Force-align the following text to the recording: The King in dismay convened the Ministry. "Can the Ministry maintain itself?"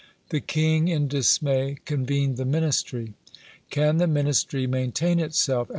The 0.29 0.39
King 0.39 0.87
in 0.87 1.07
dismay 1.07 1.77
convened 1.85 2.37
the 2.37 2.43
Ministry. 2.43 3.13
"Can 3.69 3.97
the 3.97 4.07
Ministry 4.07 4.65
maintain 4.65 5.19
itself?" 5.19 5.69